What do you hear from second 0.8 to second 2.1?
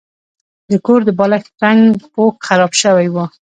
کور د بالښت رنګه